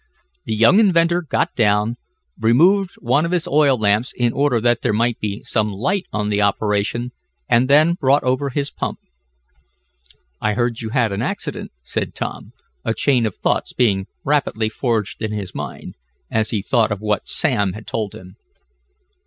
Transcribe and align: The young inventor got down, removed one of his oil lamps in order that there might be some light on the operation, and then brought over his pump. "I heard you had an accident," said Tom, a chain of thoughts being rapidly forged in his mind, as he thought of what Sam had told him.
The 0.45 0.55
young 0.55 0.79
inventor 0.79 1.21
got 1.21 1.53
down, 1.53 1.97
removed 2.39 2.95
one 3.01 3.23
of 3.23 3.29
his 3.31 3.47
oil 3.47 3.77
lamps 3.79 4.13
in 4.17 4.33
order 4.33 4.59
that 4.59 4.81
there 4.81 4.93
might 4.93 5.19
be 5.19 5.43
some 5.43 5.71
light 5.71 6.07
on 6.11 6.29
the 6.29 6.41
operation, 6.41 7.11
and 7.47 7.69
then 7.69 7.93
brought 7.93 8.23
over 8.23 8.49
his 8.49 8.71
pump. 8.71 8.97
"I 10.41 10.53
heard 10.55 10.81
you 10.81 10.89
had 10.89 11.11
an 11.11 11.21
accident," 11.21 11.71
said 11.83 12.15
Tom, 12.15 12.51
a 12.83 12.95
chain 12.95 13.27
of 13.27 13.35
thoughts 13.35 13.73
being 13.73 14.07
rapidly 14.23 14.69
forged 14.69 15.21
in 15.21 15.31
his 15.33 15.53
mind, 15.53 15.93
as 16.31 16.49
he 16.49 16.63
thought 16.63 16.91
of 16.91 16.99
what 16.99 17.27
Sam 17.27 17.73
had 17.73 17.85
told 17.85 18.15
him. 18.15 18.37